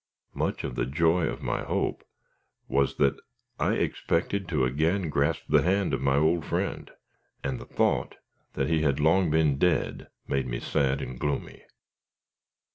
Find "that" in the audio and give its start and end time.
2.95-3.15, 8.53-8.67